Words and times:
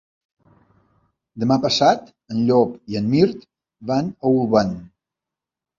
Demà 1.43 1.57
passat 1.67 2.09
en 2.35 2.41
Llop 2.49 2.75
i 2.95 3.01
en 3.03 3.15
Mirt 3.15 3.47
van 3.95 4.13
a 4.21 4.35
Olvan. 4.37 4.79